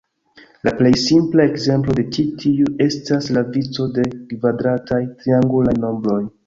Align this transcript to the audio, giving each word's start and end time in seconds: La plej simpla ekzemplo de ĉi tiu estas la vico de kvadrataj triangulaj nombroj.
La 0.67 0.71
plej 0.79 0.91
simpla 1.01 1.45
ekzemplo 1.49 1.97
de 2.01 2.05
ĉi 2.17 2.25
tiu 2.45 2.73
estas 2.89 3.31
la 3.37 3.47
vico 3.59 3.89
de 4.01 4.09
kvadrataj 4.35 5.03
triangulaj 5.23 5.81
nombroj. 5.89 6.23